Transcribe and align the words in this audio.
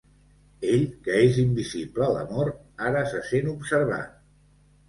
Ell, 0.75 0.85
que 1.07 1.19
és 1.25 1.37
invisible 1.43 2.07
a 2.07 2.09
l'amor, 2.15 2.49
ara 2.89 3.05
se 3.13 3.23
sent 3.29 3.53
observat. 3.55 4.21